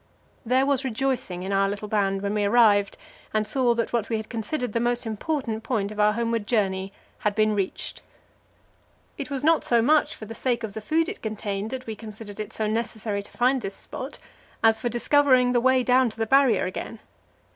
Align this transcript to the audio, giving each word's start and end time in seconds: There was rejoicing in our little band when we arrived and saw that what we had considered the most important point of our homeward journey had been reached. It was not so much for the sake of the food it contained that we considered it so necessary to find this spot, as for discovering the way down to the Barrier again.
There 0.43 0.65
was 0.65 0.83
rejoicing 0.83 1.43
in 1.43 1.53
our 1.53 1.69
little 1.69 1.87
band 1.87 2.23
when 2.23 2.33
we 2.33 2.43
arrived 2.43 2.97
and 3.35 3.45
saw 3.45 3.75
that 3.75 3.93
what 3.93 4.09
we 4.09 4.17
had 4.17 4.31
considered 4.31 4.73
the 4.73 4.79
most 4.79 5.05
important 5.05 5.61
point 5.61 5.91
of 5.91 5.99
our 5.99 6.13
homeward 6.13 6.47
journey 6.47 6.91
had 7.19 7.35
been 7.35 7.53
reached. 7.53 8.01
It 9.19 9.29
was 9.29 9.43
not 9.43 9.63
so 9.63 9.79
much 9.79 10.15
for 10.15 10.25
the 10.25 10.33
sake 10.33 10.63
of 10.63 10.73
the 10.73 10.81
food 10.81 11.07
it 11.07 11.21
contained 11.21 11.69
that 11.69 11.85
we 11.85 11.95
considered 11.95 12.39
it 12.39 12.51
so 12.51 12.65
necessary 12.65 13.21
to 13.21 13.29
find 13.29 13.61
this 13.61 13.75
spot, 13.75 14.17
as 14.63 14.79
for 14.79 14.89
discovering 14.89 15.51
the 15.51 15.61
way 15.61 15.83
down 15.83 16.09
to 16.09 16.17
the 16.17 16.25
Barrier 16.25 16.65
again. 16.65 16.97